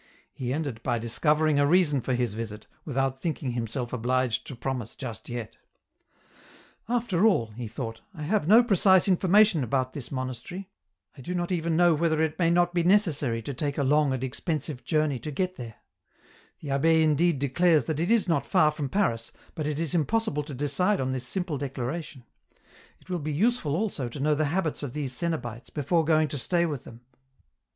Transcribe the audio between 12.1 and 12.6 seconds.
it may